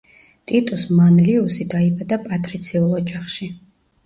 [0.51, 3.53] ტიტუს მანლიუსი დაიბადა პატრიციულ ოჯახში.